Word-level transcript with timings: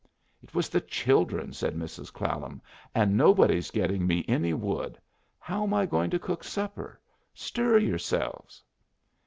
"It 0.41 0.55
was 0.55 0.67
the 0.67 0.81
children," 0.81 1.53
said 1.53 1.75
Mrs. 1.75 2.11
Clallam. 2.11 2.59
"And 2.95 3.15
nobody's 3.15 3.69
getting 3.69 4.07
me 4.07 4.25
any 4.27 4.51
wood. 4.51 4.97
How 5.37 5.61
am 5.61 5.75
I 5.75 5.85
going 5.85 6.09
to 6.09 6.17
cook 6.17 6.43
supper? 6.43 6.99
Stir 7.35 7.77
yourselves!" 7.77 8.63